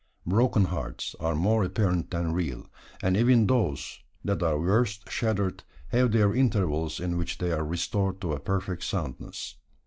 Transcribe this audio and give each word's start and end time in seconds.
Broken 0.25 0.65
hearts 0.65 1.15
are 1.19 1.35
more 1.35 1.63
apparent 1.63 2.09
than 2.09 2.31
real; 2.33 2.65
and 3.03 3.15
even 3.15 3.45
those 3.45 3.99
that 4.25 4.41
are 4.41 4.59
worst 4.59 5.11
shattered 5.11 5.63
have 5.89 6.11
their 6.11 6.33
intervals 6.33 6.99
in 6.99 7.17
which 7.19 7.37
they 7.37 7.51
are 7.51 7.63
restored 7.63 8.19
to 8.21 8.33
a 8.33 8.39
perfect 8.39 8.83
soundness. 8.83 9.57